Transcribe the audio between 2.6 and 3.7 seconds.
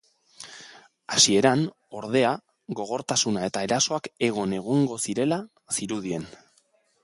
gogortasuna eta